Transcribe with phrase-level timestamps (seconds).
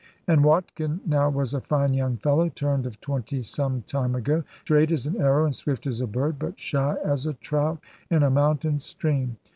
[0.25, 4.91] And Watkin now was a fine young fellow, turned of twenty some time ago, straight
[4.91, 7.77] as an arrow, and swift as a bird, but shy as a trout
[8.09, 9.37] in a mountain stream.